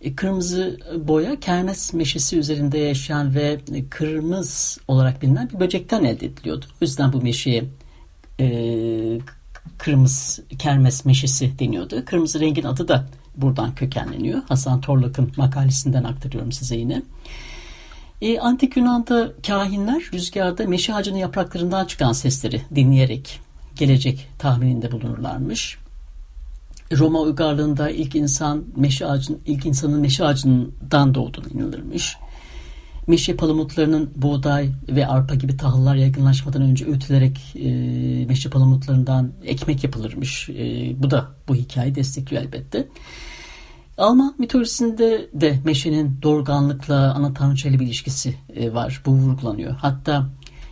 E, 0.00 0.14
kırmızı 0.14 0.80
boya 1.08 1.40
kermes 1.40 1.92
meşesi 1.92 2.38
üzerinde 2.38 2.78
yaşayan 2.78 3.34
ve 3.34 3.60
kırmızı 3.90 4.80
olarak 4.88 5.22
bilinen 5.22 5.50
bir 5.50 5.60
böcekten 5.60 6.04
elde 6.04 6.26
ediliyordu. 6.26 6.66
O 6.72 6.76
yüzden 6.80 7.12
bu 7.12 7.22
meşeye 7.22 7.64
e, 8.40 8.46
kırmızı 9.78 10.42
kermes 10.58 11.04
meşesi 11.04 11.58
deniyordu. 11.58 12.04
Kırmızı 12.04 12.40
rengin 12.40 12.64
adı 12.64 12.88
da 12.88 13.06
buradan 13.36 13.74
kökenleniyor. 13.74 14.42
Hasan 14.48 14.80
Torlak'ın 14.80 15.32
makalesinden 15.36 16.04
aktarıyorum 16.04 16.52
size 16.52 16.76
yine. 16.76 17.02
E, 18.22 18.38
Antik 18.38 18.76
Yunan'da 18.76 19.32
kahinler 19.46 20.02
rüzgarda 20.12 20.66
meşe 20.66 20.94
ağacının 20.94 21.18
yapraklarından 21.18 21.84
çıkan 21.84 22.12
sesleri 22.12 22.62
dinleyerek 22.74 23.40
gelecek 23.76 24.28
tahmininde 24.38 24.92
bulunurlarmış. 24.92 25.78
Roma 26.92 27.20
uygarlığında 27.20 27.90
ilk 27.90 28.14
insan 28.14 28.64
meşe 28.76 29.06
ağacının 29.06 29.40
ilk 29.46 29.66
insanın 29.66 30.00
meşe 30.00 30.24
ağacından 30.24 31.14
doğduğunu 31.14 31.48
inanılırmış. 31.54 32.16
Meşe 33.06 33.36
palamutlarının 33.36 34.10
buğday 34.16 34.70
ve 34.88 35.06
arpa 35.06 35.34
gibi 35.34 35.56
tahıllar 35.56 35.94
yaygınlaşmadan 35.94 36.62
önce 36.62 36.86
öğütülerek 36.86 37.56
e, 37.56 37.68
meşe 38.26 38.50
palamutlarından 38.50 39.32
ekmek 39.44 39.84
yapılırmış. 39.84 40.48
E, 40.48 40.92
bu 41.02 41.10
da 41.10 41.30
bu 41.48 41.54
hikayeyi 41.54 41.94
destekliyor 41.94 42.42
elbette. 42.42 42.88
Alman 43.98 44.34
mitolojisinde 44.38 45.28
de 45.32 45.60
meşenin 45.64 46.18
doğurganlıkla 46.22 47.14
ana 47.14 47.34
tanrıçayla 47.34 47.80
bir 47.80 47.86
ilişkisi 47.86 48.34
e, 48.56 48.74
var. 48.74 49.02
Bu 49.06 49.12
vurgulanıyor. 49.12 49.74
Hatta 49.74 50.26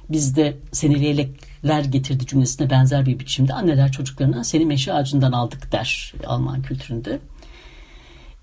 bizde 0.08 0.58
seni 0.72 1.02
leylekler 1.02 1.84
getirdi 1.84 2.26
cümlesine 2.26 2.70
benzer 2.70 3.06
bir 3.06 3.18
biçimde 3.18 3.54
anneler 3.54 3.92
çocuklarına 3.92 4.44
seni 4.44 4.66
meşe 4.66 4.92
ağacından 4.92 5.32
aldık 5.32 5.72
der 5.72 6.14
Alman 6.26 6.62
kültüründe. 6.62 7.20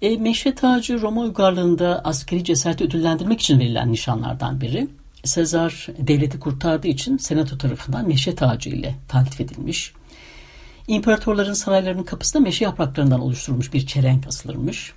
E, 0.02 0.18
meşe 0.18 0.56
tacı 0.56 1.02
Roma 1.02 1.22
uygarlığında 1.22 2.02
askeri 2.04 2.44
cesareti 2.44 2.84
ödüllendirmek 2.84 3.42
için 3.42 3.60
verilen 3.60 3.92
nişanlardan 3.92 4.62
biri. 4.62 4.88
Sezar 5.24 5.88
devleti 6.00 6.40
kurtardığı 6.40 6.88
için 6.88 7.18
senato 7.18 7.58
tarafından 7.58 8.08
meşe 8.08 8.36
tacı 8.36 8.70
ile 8.70 8.96
taltif 9.08 9.42
edilmiş. 9.42 9.94
İmparatorların 10.88 11.54
saraylarının 11.54 12.04
kapısında 12.04 12.44
meşe 12.44 12.66
yapraklarından 12.66 13.20
oluşturulmuş 13.20 13.74
bir 13.74 13.88
çelenk 13.88 14.28
asılırmış. 14.28 14.94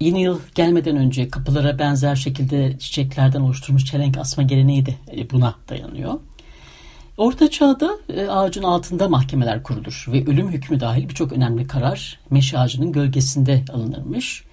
Yeni 0.00 0.22
yıl 0.22 0.40
gelmeden 0.54 0.96
önce 0.96 1.28
kapılara 1.28 1.78
benzer 1.78 2.16
şekilde 2.16 2.78
çiçeklerden 2.78 3.40
oluşturulmuş 3.40 3.84
çelenk 3.84 4.18
asma 4.18 4.42
geleneği 4.42 4.86
de 4.86 4.94
e, 5.16 5.30
buna 5.30 5.54
dayanıyor. 5.68 6.20
Orta 7.16 7.50
çağda 7.50 7.98
e, 8.08 8.26
ağacın 8.26 8.62
altında 8.62 9.08
mahkemeler 9.08 9.62
kurulur 9.62 10.06
ve 10.08 10.24
ölüm 10.26 10.48
hükmü 10.48 10.80
dahil 10.80 11.08
birçok 11.08 11.32
önemli 11.32 11.66
karar 11.66 12.20
meşe 12.30 12.58
ağacının 12.58 12.92
gölgesinde 12.92 13.64
alınırmış. 13.72 14.44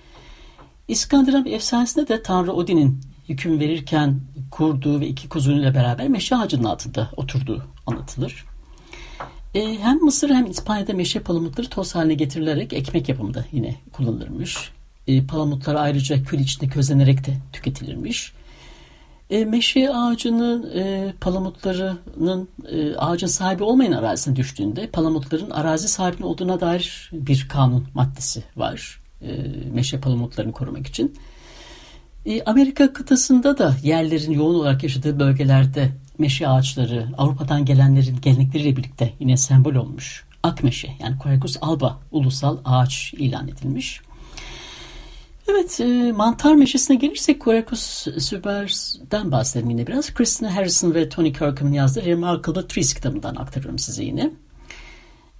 İskandinav 0.88 1.46
efsanesinde 1.46 2.08
de 2.08 2.24
Tanrı 2.24 2.54
Odin'in 2.54 3.02
hüküm 3.30 3.60
verirken 3.60 4.20
kurduğu 4.52 5.00
ve 5.00 5.08
iki 5.08 5.30
kuzunuyla 5.30 5.76
beraber 5.76 6.08
meşe 6.08 6.36
ağacının 6.36 6.64
altında 6.64 7.10
oturduğu 7.18 7.64
anlatılır. 7.88 8.46
E, 9.56 9.80
hem 9.80 9.98
Mısır 9.98 10.30
hem 10.30 10.52
İspanya'da 10.52 10.94
meşe 10.94 11.20
palamutları 11.20 11.70
toz 11.70 11.96
haline 11.96 12.14
getirilerek 12.14 12.74
ekmek 12.74 13.10
yapımında 13.10 13.46
yine 13.52 13.76
kullanılırmış. 13.94 14.72
E, 15.08 15.26
palamutlar 15.26 15.76
ayrıca 15.76 16.24
kül 16.24 16.40
içinde 16.40 16.68
közlenerek 16.68 17.26
de 17.26 17.38
tüketilirmiş. 17.54 18.34
E, 19.34 19.46
meşe 19.46 19.90
ağacının 19.90 20.72
e, 20.76 21.14
palamutlarının 21.22 22.50
e, 22.72 22.96
ağacın 22.96 23.28
sahibi 23.28 23.64
olmayan 23.64 23.92
arazisine 23.92 24.36
düştüğünde 24.36 24.88
palamutların 24.88 25.50
arazi 25.50 25.88
sahibinin 25.88 26.28
olduğuna 26.28 26.60
dair 26.60 27.10
bir 27.14 27.48
kanun 27.50 27.88
maddesi 27.94 28.44
var. 28.56 29.00
E, 29.22 29.28
meşe 29.74 30.00
palamutlarını 30.00 30.52
korumak 30.52 30.88
için. 30.88 31.16
E, 32.26 32.44
Amerika 32.44 32.94
kıtasında 32.94 33.58
da 33.58 33.76
yerlerin 33.84 34.32
yoğun 34.32 34.56
olarak 34.56 34.84
yaşadığı 34.84 35.20
bölgelerde 35.20 35.90
meşe 36.18 36.48
ağaçları 36.48 37.08
Avrupa'dan 37.18 37.66
gelenlerin 37.66 38.22
gelenekleriyle 38.22 38.78
birlikte 38.78 39.14
yine 39.20 39.38
sembol 39.38 39.76
olmuş. 39.76 40.26
Akmeşe 40.44 40.90
yani 41.00 41.18
Quercus 41.18 41.58
alba 41.62 42.00
ulusal 42.12 42.58
ağaç 42.66 43.14
ilan 43.14 43.48
edilmiş. 43.48 44.02
Evet, 45.48 45.80
e, 45.82 46.12
mantar 46.12 46.56
meşesine 46.56 46.98
gelirsek 46.98 47.42
Quercus 47.42 48.08
subers'den 48.20 49.32
bahsedelim 49.32 49.70
yine 49.70 49.88
biraz. 49.88 50.14
Christina 50.14 50.56
Harrison 50.56 50.94
ve 50.94 51.10
Tony 51.10 51.34
Kirkham'ın 51.34 51.74
yazdığı 51.74 52.06
Remarkable 52.06 52.68
Trees 52.68 52.94
kitabından 52.94 53.36
aktarıyorum 53.36 53.80
size 53.80 54.04
yine. 54.04 54.32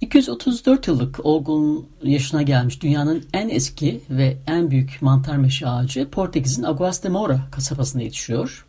234 0.00 0.88
yıllık 0.88 1.26
olgun 1.26 1.86
yaşına 2.02 2.42
gelmiş 2.42 2.82
dünyanın 2.82 3.24
en 3.32 3.48
eski 3.48 4.00
ve 4.10 4.36
en 4.46 4.70
büyük 4.70 4.98
mantar 5.02 5.36
meşe 5.36 5.68
ağacı 5.68 6.10
Portekiz'in 6.10 6.62
Aguas 6.62 7.02
de 7.02 7.08
Mora 7.08 7.40
kasabasında 7.52 8.02
yetişiyor. 8.02 8.66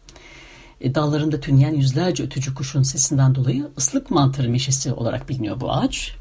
E, 0.81 0.95
dallarında 0.95 1.39
tünleyen 1.39 1.73
yüzlerce 1.73 2.23
ötücü 2.23 2.55
kuşun 2.55 2.83
sesinden 2.83 3.35
dolayı 3.35 3.67
ıslık 3.77 4.11
mantarı 4.11 4.49
meşesi 4.49 4.93
olarak 4.93 5.29
biliniyor 5.29 5.61
bu 5.61 5.71
ağaç. 5.71 6.15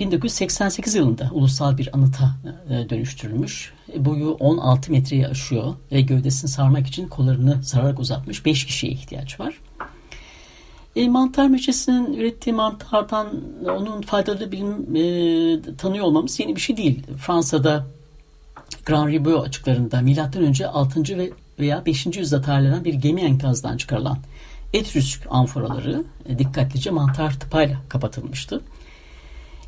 1988 0.00 0.94
yılında 0.94 1.30
ulusal 1.32 1.78
bir 1.78 1.96
anıta 1.96 2.36
e, 2.70 2.90
dönüştürülmüş. 2.90 3.72
E, 3.94 4.04
boyu 4.04 4.30
16 4.30 4.92
metreyi 4.92 5.28
aşıyor 5.28 5.74
ve 5.92 6.00
gövdesini 6.00 6.50
sarmak 6.50 6.86
için 6.86 7.08
kollarını 7.08 7.62
sararak 7.62 7.98
uzatmış 7.98 8.46
5 8.46 8.66
kişiye 8.66 8.92
ihtiyaç 8.92 9.40
var. 9.40 9.60
E, 10.96 11.08
mantar 11.08 11.48
meşesinin 11.48 12.12
ürettiği 12.12 12.56
mantardan 12.56 13.28
onun 13.64 14.02
faydalı 14.02 14.52
bilim 14.52 14.96
e, 14.96 15.76
tanıyor 15.78 16.04
olmamız 16.04 16.40
yeni 16.40 16.56
bir 16.56 16.60
şey 16.60 16.76
değil. 16.76 17.02
Fransa'da 17.16 17.86
Grand 18.86 19.08
Ribot 19.08 19.46
açıklarında 19.46 20.00
M.Ö. 20.00 20.66
6. 20.66 21.18
ve 21.18 21.30
veya 21.58 21.86
5. 21.86 22.06
yüzyılda 22.06 22.42
tarihlenen 22.42 22.84
bir 22.84 22.94
gemi 22.94 23.20
enkazdan 23.20 23.76
çıkarılan 23.76 24.18
Etrüsk 24.72 25.26
amforaları 25.30 26.04
e, 26.28 26.38
dikkatlice 26.38 26.90
mantar 26.90 27.40
tıpayla 27.40 27.76
kapatılmıştı. 27.88 28.60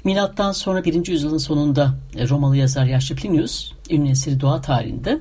Milattan 0.06 0.52
sonra 0.52 0.84
1. 0.84 1.06
yüzyılın 1.06 1.38
sonunda 1.38 1.94
e, 2.16 2.28
Romalı 2.28 2.56
yazar 2.56 2.84
yaşlı 2.84 3.16
Plinius 3.16 3.72
ünlü 3.90 4.10
eseri 4.10 4.40
doğa 4.40 4.60
tarihinde 4.60 5.18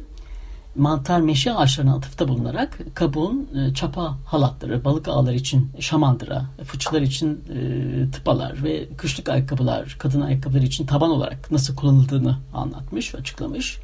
mantar 0.76 1.22
meşe 1.22 1.54
ağaçlarına 1.54 1.96
atıfta 1.96 2.28
bulunarak 2.28 2.80
kabuğun 2.94 3.50
e, 3.56 3.74
çapa 3.74 4.18
halatları, 4.26 4.86
balık 4.86 5.08
ağları 5.08 5.36
için 5.36 5.72
şamandıra, 5.80 6.46
fıçılar 6.64 7.02
için 7.02 7.44
e, 7.56 8.12
tıpalar 8.12 8.64
ve 8.64 8.88
kışlık 8.98 9.30
ayakkabılar, 9.30 9.96
kadın 10.00 10.22
ayakkabıları 10.22 10.66
için 10.66 10.86
taban 10.86 11.10
olarak 11.10 11.52
nasıl 11.52 11.76
kullanıldığını 11.76 12.38
anlatmış, 12.54 13.16
açıklamış. 13.16 13.78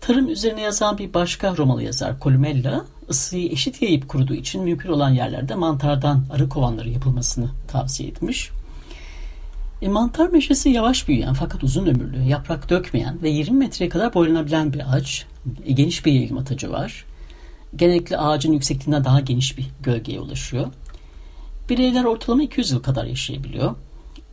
Tarım 0.00 0.28
üzerine 0.28 0.60
yazan 0.60 0.98
bir 0.98 1.14
başka 1.14 1.56
Romalı 1.56 1.82
yazar 1.82 2.20
Columella, 2.20 2.84
ısıyı 3.10 3.52
eşit 3.52 3.82
yayıp 3.82 4.08
kuruduğu 4.08 4.34
için 4.34 4.62
mümkün 4.62 4.92
olan 4.92 5.10
yerlerde 5.10 5.54
mantardan 5.54 6.24
arı 6.32 6.48
kovanları 6.48 6.90
yapılmasını 6.90 7.50
tavsiye 7.68 8.08
etmiş. 8.08 8.50
E, 9.84 9.88
mantar 9.88 10.28
meşesi 10.28 10.70
yavaş 10.70 11.08
büyüyen 11.08 11.34
fakat 11.34 11.64
uzun 11.64 11.86
ömürlü, 11.86 12.22
yaprak 12.22 12.70
dökmeyen 12.70 13.22
ve 13.22 13.28
20 13.28 13.58
metreye 13.58 13.88
kadar 13.88 14.14
boylanabilen 14.14 14.72
bir 14.72 14.94
ağaç. 14.94 15.26
E, 15.66 15.72
geniş 15.72 16.06
bir 16.06 16.12
yayılma 16.12 16.40
atacı 16.40 16.72
var. 16.72 17.04
Genellikle 17.76 18.18
ağacın 18.18 18.52
yüksekliğinden 18.52 19.04
daha 19.04 19.20
geniş 19.20 19.58
bir 19.58 19.66
gölgeye 19.82 20.20
ulaşıyor. 20.20 20.66
Bireyler 21.68 22.04
ortalama 22.04 22.42
200 22.42 22.70
yıl 22.70 22.82
kadar 22.82 23.04
yaşayabiliyor. 23.04 23.74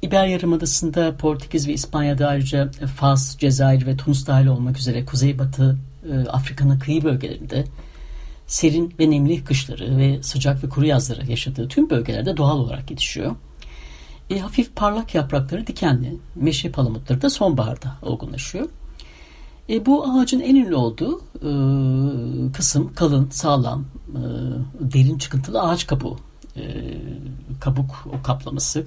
İber 0.02 0.28
Yarımadası'nda 0.28 1.18
Portekiz 1.18 1.68
ve 1.68 1.74
İspanya'da 1.74 2.28
ayrıca 2.28 2.72
Fas, 2.72 3.38
Cezayir 3.38 3.86
ve 3.86 3.98
Tunus 3.98 4.28
dahil 4.28 4.48
olmak 4.48 4.78
üzere 4.78 5.06
Kuzeybatı 5.06 5.78
e, 6.12 6.30
Afrika'nın 6.30 6.80
kıyı 6.80 7.04
bölgelerinde 7.04 7.64
serin 8.48 8.94
ve 9.00 9.12
nemli 9.12 9.44
kışları 9.44 9.98
ve 9.98 10.24
sıcak 10.24 10.64
ve 10.64 10.70
kuru 10.70 10.86
yazları 10.86 11.32
yaşadığı 11.32 11.68
tüm 11.68 11.90
bölgelerde 11.90 12.38
doğal 12.38 12.60
olarak 12.60 12.92
yetişiyor. 12.92 13.36
E, 14.32 14.40
hafif 14.40 14.76
parlak 14.76 15.16
yaprakları 15.16 15.68
dikenli, 15.68 16.18
meşe 16.36 16.72
palamutları 16.72 17.22
da 17.22 17.30
sonbaharda 17.30 17.96
olgunlaşıyor. 18.02 18.70
E, 19.70 19.86
bu 19.86 20.06
ağacın 20.06 20.40
en 20.40 20.56
ünlü 20.56 20.76
olduğu 20.76 21.22
e, 21.36 21.50
kısım 22.52 22.94
kalın, 22.94 23.30
sağlam, 23.30 23.86
e, 24.10 24.22
derin 24.80 25.18
çıkıntılı 25.18 25.62
ağaç 25.62 25.88
kabuğu. 25.88 26.18
E, 26.58 26.64
kabuk 27.60 28.08
o 28.20 28.24
kaplaması. 28.24 28.86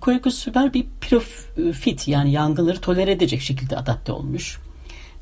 Quercus 0.00 0.34
süper 0.34 0.74
bir 0.74 0.86
pirofit 1.00 2.08
yani 2.08 2.32
yangınları 2.32 2.80
tolere 2.80 3.12
edecek 3.12 3.40
şekilde 3.40 3.76
adapte 3.76 4.12
olmuş. 4.12 4.60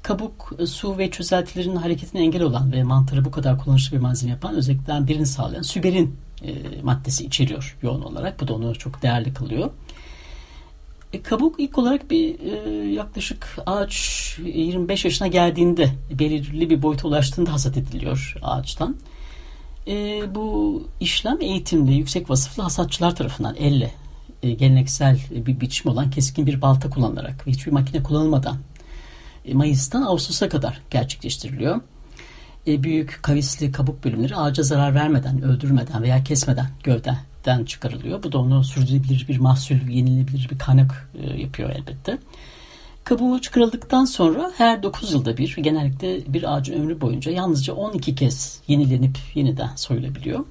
Kabuk, 0.06 0.52
e, 0.58 0.66
su 0.66 0.98
ve 0.98 1.10
çözeltilerin 1.10 1.76
hareketine 1.76 2.22
engel 2.22 2.42
olan 2.42 2.72
ve 2.72 2.82
mantarı 2.82 3.24
bu 3.24 3.30
kadar 3.30 3.58
kullanışlı 3.58 3.96
bir 3.96 4.02
malzeme 4.02 4.32
yapan 4.32 4.54
özelliklerden 4.54 5.08
birini 5.08 5.26
sağlayan 5.26 5.62
süberin 5.62 6.16
e, 6.42 6.54
maddesi 6.82 7.24
içeriyor 7.24 7.76
yoğun 7.82 8.02
olarak. 8.02 8.40
Bu 8.40 8.48
da 8.48 8.54
onu 8.54 8.74
çok 8.78 9.02
değerli 9.02 9.34
kılıyor. 9.34 9.70
E, 11.12 11.22
kabuk 11.22 11.60
ilk 11.60 11.78
olarak 11.78 12.10
bir 12.10 12.40
e, 12.40 12.70
yaklaşık 12.88 13.58
ağaç 13.66 13.96
25 14.44 15.04
yaşına 15.04 15.28
geldiğinde 15.28 15.88
belirli 16.10 16.70
bir 16.70 16.82
boyuta 16.82 17.08
ulaştığında 17.08 17.52
hasat 17.52 17.76
ediliyor 17.76 18.36
ağaçtan. 18.42 18.96
E, 19.86 20.22
bu 20.34 20.82
işlem 21.00 21.40
eğitimli, 21.40 21.94
yüksek 21.94 22.30
vasıflı 22.30 22.62
hasatçılar 22.62 23.16
tarafından 23.16 23.56
elle 23.56 23.90
e, 24.42 24.50
geleneksel 24.50 25.20
bir 25.30 25.60
biçim 25.60 25.90
olan 25.90 26.10
keskin 26.10 26.46
bir 26.46 26.62
balta 26.62 26.90
kullanılarak 26.90 27.46
ve 27.46 27.50
hiçbir 27.50 27.72
makine 27.72 28.02
kullanılmadan 28.02 28.56
Mayıs'tan 29.52 30.02
Ağustos'a 30.02 30.48
kadar 30.48 30.80
gerçekleştiriliyor. 30.90 31.80
E, 32.66 32.82
büyük 32.82 33.18
kavisli 33.22 33.72
kabuk 33.72 34.04
bölümleri 34.04 34.36
ağaca 34.36 34.62
zarar 34.62 34.94
vermeden, 34.94 35.42
öldürmeden 35.42 36.02
veya 36.02 36.24
kesmeden 36.24 36.66
gövdeden 36.82 37.64
çıkarılıyor. 37.64 38.22
Bu 38.22 38.32
da 38.32 38.38
onu 38.38 38.64
sürdürülebilir 38.64 39.26
bir 39.28 39.38
mahsul, 39.38 39.88
yenilebilir 39.88 40.48
bir 40.50 40.58
kaynak 40.58 41.10
e, 41.22 41.40
yapıyor 41.40 41.70
elbette. 41.70 42.18
Kabuğu 43.04 43.40
çıkarıldıktan 43.40 44.04
sonra 44.04 44.52
her 44.56 44.82
9 44.82 45.12
yılda 45.12 45.36
bir 45.36 45.56
genellikle 45.56 46.32
bir 46.32 46.54
ağacın 46.54 46.74
ömrü 46.74 47.00
boyunca 47.00 47.32
yalnızca 47.32 47.74
12 47.74 48.14
kez 48.14 48.60
yenilenip 48.68 49.18
yeniden 49.34 49.70
soyulabiliyor. 49.76 50.44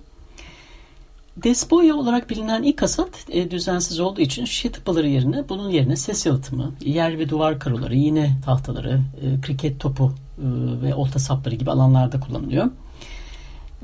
Despoya 1.44 1.96
olarak 1.96 2.30
bilinen 2.30 2.64
ilk 2.64 2.82
hasat 2.82 3.10
e, 3.30 3.52
düzensiz 3.52 4.00
olduğu 4.00 4.22
için 4.22 4.46
şişe 4.46 4.72
tıpaları 4.72 5.08
yerine 5.08 5.50
bunun 5.50 5.70
yerine 5.70 5.96
ses 5.96 6.26
yalıtımı, 6.26 6.72
yer 6.82 7.20
ve 7.20 7.30
duvar 7.30 7.60
karoları, 7.60 7.96
iğne 7.96 8.38
tahtaları, 8.46 9.02
e, 9.22 9.42
kriket 9.42 9.80
topu 9.80 10.14
e, 10.38 10.44
ve 10.82 10.96
olta 10.96 11.20
sapları 11.20 11.56
gibi 11.56 11.72
alanlarda 11.72 12.20
kullanılıyor. 12.20 12.72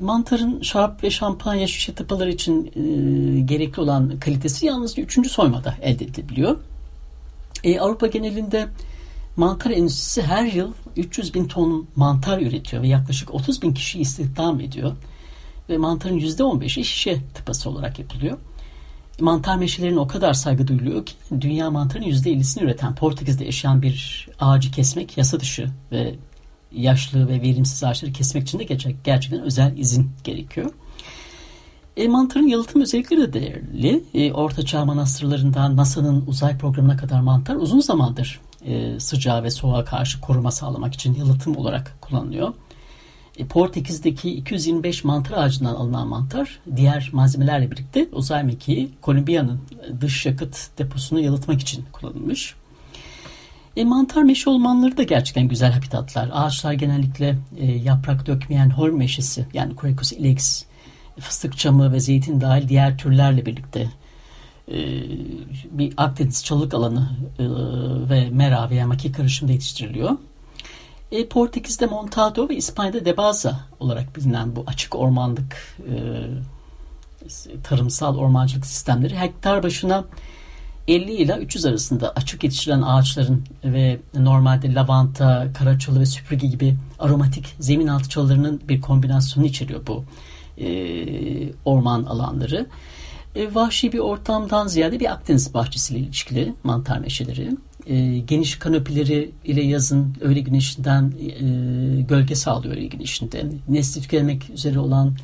Mantarın 0.00 0.62
şarap 0.62 1.04
ve 1.04 1.10
şampanya 1.10 1.66
şişe 1.66 1.94
tıpaları 1.94 2.30
için 2.30 2.66
e, 2.66 3.40
gerekli 3.40 3.80
olan 3.80 4.20
kalitesi 4.20 4.66
yalnızca 4.66 5.02
3. 5.02 5.30
soymada 5.30 5.74
elde 5.82 6.04
edilebiliyor. 6.04 6.56
E, 7.64 7.80
Avrupa 7.80 8.06
genelinde 8.06 8.68
mantar 9.36 9.70
endüstrisi 9.70 10.22
her 10.22 10.44
yıl 10.44 10.72
300 10.96 11.34
bin 11.34 11.48
ton 11.48 11.86
mantar 11.96 12.40
üretiyor 12.40 12.82
ve 12.82 12.88
yaklaşık 12.88 13.34
30 13.34 13.62
bin 13.62 13.74
kişi 13.74 14.00
istihdam 14.00 14.60
ediyor 14.60 14.92
ve 15.68 15.78
mantarın 15.78 16.18
%15'i 16.18 16.84
şişe 16.84 17.20
tıpası 17.34 17.70
olarak 17.70 17.98
yapılıyor. 17.98 18.38
Mantar 19.20 19.56
meşelerine 19.56 20.00
o 20.00 20.06
kadar 20.06 20.32
saygı 20.32 20.68
duyuluyor 20.68 21.06
ki 21.06 21.14
dünya 21.40 21.70
mantarın 21.70 22.04
%50'sini 22.04 22.64
üreten 22.64 22.94
Portekiz'de 22.94 23.44
yaşayan 23.44 23.82
bir 23.82 24.28
ağacı 24.40 24.70
kesmek 24.70 25.18
yasa 25.18 25.40
dışı 25.40 25.68
ve 25.92 26.14
yaşlı 26.72 27.28
ve 27.28 27.42
verimsiz 27.42 27.84
ağaçları 27.84 28.12
kesmek 28.12 28.42
için 28.42 28.58
de 28.58 28.64
gerçekten 28.64 29.42
özel 29.42 29.76
izin 29.76 30.10
gerekiyor. 30.24 30.70
E, 31.96 32.08
mantarın 32.08 32.46
yalıtım 32.46 32.82
özellikleri 32.82 33.20
de 33.20 33.32
değerli. 33.32 34.04
E, 34.14 34.32
Orta 34.32 34.66
Çağ 34.66 34.84
manastırlarından 34.84 35.76
NASA'nın 35.76 36.24
uzay 36.26 36.58
programına 36.58 36.96
kadar 36.96 37.20
mantar 37.20 37.56
uzun 37.56 37.80
zamandır 37.80 38.40
e, 38.64 39.00
sıcağa 39.00 39.42
ve 39.42 39.50
soğuğa 39.50 39.84
karşı 39.84 40.20
koruma 40.20 40.50
sağlamak 40.50 40.94
için 40.94 41.14
yalıtım 41.14 41.56
olarak 41.56 41.96
kullanılıyor. 42.00 42.54
E, 43.38 43.46
Portekiz'deki 43.46 44.30
225 44.30 45.04
mantar 45.04 45.38
ağacından 45.38 45.74
alınan 45.74 46.08
mantar 46.08 46.60
diğer 46.76 47.10
malzemelerle 47.12 47.70
birlikte 47.70 48.08
uzay 48.12 48.44
mekiği 48.44 48.90
Kolombiya'nın 49.00 49.60
dış 50.00 50.26
yakıt 50.26 50.78
deposunu 50.78 51.20
yalıtmak 51.20 51.60
için 51.60 51.84
kullanılmış. 51.92 52.54
E, 53.76 53.84
mantar 53.84 54.22
meşe 54.22 54.50
ormanları 54.50 54.96
da 54.96 55.02
gerçekten 55.02 55.48
güzel 55.48 55.72
habitatlar. 55.72 56.30
Ağaçlar 56.32 56.72
genellikle 56.72 57.38
e, 57.58 57.66
yaprak 57.66 58.26
dökmeyen 58.26 58.70
hol 58.70 58.90
meşesi 58.90 59.46
yani 59.54 59.76
Quercus 59.76 60.12
ilex, 60.12 60.64
fıstık 61.20 61.58
çamı 61.58 61.92
ve 61.92 62.00
zeytin 62.00 62.40
dahil 62.40 62.68
diğer 62.68 62.98
türlerle 62.98 63.46
birlikte 63.46 63.88
e, 64.68 64.78
bir 65.70 65.92
Akdeniz 65.96 66.44
çalılık 66.44 66.74
alanı 66.74 67.10
e, 67.38 67.44
ve 68.10 68.30
mera 68.30 68.70
veya 68.70 68.86
maki 68.86 69.12
karışımda 69.12 69.52
yetiştiriliyor. 69.52 70.16
E, 71.12 71.28
Portekiz'de 71.28 71.86
Montado 71.86 72.48
ve 72.48 72.56
İspanya'da 72.56 73.04
Debaza 73.04 73.60
olarak 73.80 74.16
bilinen 74.16 74.56
bu 74.56 74.64
açık 74.66 74.96
ormanlık 74.96 75.76
e, 75.78 75.96
tarımsal 77.62 78.16
ormancılık 78.18 78.66
sistemleri 78.66 79.18
hektar 79.20 79.62
başına 79.62 80.04
50 80.88 81.12
ile 81.12 81.36
300 81.36 81.66
arasında 81.66 82.12
açık 82.16 82.44
yetiştirilen 82.44 82.82
ağaçların 82.82 83.44
ve 83.64 84.00
normalde 84.14 84.74
lavanta, 84.74 85.48
karaçalı 85.58 86.00
ve 86.00 86.06
süpürge 86.06 86.46
gibi 86.46 86.76
aromatik 86.98 87.54
zemin 87.60 87.86
altı 87.86 88.08
çalılarının 88.08 88.60
bir 88.68 88.80
kombinasyonu 88.80 89.46
içeriyor 89.46 89.86
bu 89.86 90.04
e, 90.58 90.68
orman 91.64 92.04
alanları. 92.04 92.66
E, 93.34 93.54
vahşi 93.54 93.92
bir 93.92 93.98
ortamdan 93.98 94.66
ziyade 94.66 95.00
bir 95.00 95.12
Akdeniz 95.12 95.54
bahçesiyle 95.54 96.00
ilişkili 96.00 96.54
mantar 96.64 96.98
meşeleri. 96.98 97.50
E, 97.86 98.18
geniş 98.18 98.56
kanopileri 98.56 99.30
ile 99.44 99.62
yazın 99.62 100.16
öğle 100.20 100.40
güneşinden 100.40 101.12
e, 101.20 102.02
gölge 102.02 102.34
sağlıyor 102.34 102.76
öğle 102.76 102.86
güneşinde. 102.86 103.46
Nesli 103.68 104.02
tükenmek 104.02 104.50
üzere 104.50 104.78
olan 104.78 105.14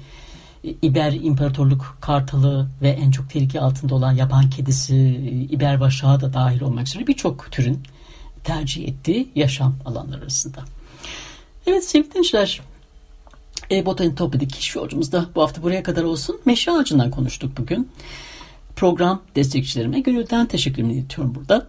e, 0.65 0.75
İber 0.83 1.13
İmparatorluk 1.13 1.99
Kartalı 2.01 2.69
ve 2.83 2.89
en 2.89 3.11
çok 3.11 3.31
tehlike 3.31 3.61
altında 3.61 3.95
olan 3.95 4.13
yaban 4.13 4.51
kedisi, 4.51 4.95
e, 4.95 5.55
İber 5.55 5.75
vaşağı 5.75 6.21
da 6.21 6.33
dahil 6.33 6.61
olmak 6.61 6.87
üzere 6.87 7.07
birçok 7.07 7.53
türün 7.53 7.83
tercih 8.45 8.89
ettiği 8.89 9.29
yaşam 9.35 9.77
alanları 9.85 10.23
arasında. 10.23 10.65
Evet 11.67 11.85
sevgili 11.85 12.11
dinleyiciler, 12.11 12.61
e, 13.71 13.87
Botanik 13.87 14.17
Topya'daki 14.17 14.55
keşif 14.55 14.77
yolcumuz 14.77 15.13
da 15.13 15.27
bu 15.35 15.43
hafta 15.43 15.63
buraya 15.63 15.83
kadar 15.83 16.03
olsun. 16.03 16.41
Meşe 16.45 16.73
ağacından 16.73 17.11
konuştuk 17.11 17.59
bugün. 17.59 17.89
Program 18.77 19.23
destekçilerime 19.37 20.01
gönülden 20.01 20.47
teşekkürümü 20.47 20.93
iletiyorum 20.93 21.35
burada. 21.35 21.69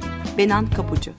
Benan 0.37 0.67
Kapucu 0.69 1.11